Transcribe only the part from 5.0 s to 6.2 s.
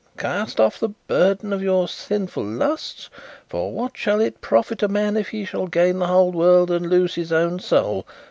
if he shall gain the